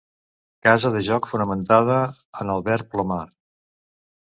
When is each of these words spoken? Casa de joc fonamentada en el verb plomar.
Casa 0.67 0.91
de 0.95 1.01
joc 1.09 1.27
fonamentada 1.33 1.99
en 2.45 2.51
el 2.57 2.65
verb 2.71 2.91
plomar. 2.97 3.23